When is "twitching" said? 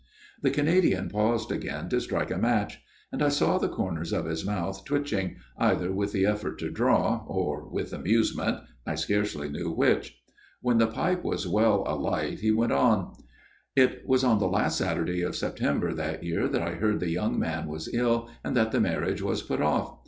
4.83-5.35